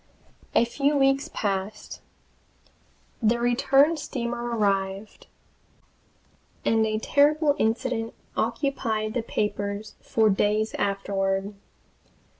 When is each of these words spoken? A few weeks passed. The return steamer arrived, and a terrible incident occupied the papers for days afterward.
A 0.55 0.65
few 0.65 0.97
weeks 0.97 1.29
passed. 1.31 2.01
The 3.21 3.39
return 3.39 3.97
steamer 3.97 4.47
arrived, 4.57 5.27
and 6.65 6.83
a 6.87 6.97
terrible 6.97 7.55
incident 7.59 8.15
occupied 8.35 9.13
the 9.13 9.21
papers 9.21 9.93
for 10.01 10.27
days 10.31 10.73
afterward. 10.79 11.53